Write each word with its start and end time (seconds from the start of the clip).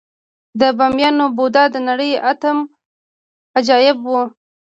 د 0.59 0.61
بامیانو 0.77 1.25
بودا 1.37 1.63
د 1.73 1.75
نړۍ 1.89 2.11
اتم 2.31 2.57
عجایب 3.57 3.97
و 4.09 4.13